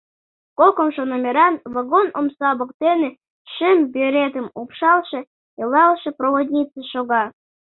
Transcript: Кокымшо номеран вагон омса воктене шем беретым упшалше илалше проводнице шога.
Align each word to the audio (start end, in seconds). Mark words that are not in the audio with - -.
Кокымшо 0.59 1.03
номеран 1.11 1.55
вагон 1.73 2.07
омса 2.19 2.49
воктене 2.59 3.09
шем 3.53 3.77
беретым 3.93 4.47
упшалше 4.61 5.19
илалше 5.61 6.09
проводнице 6.19 6.81
шога. 6.91 7.23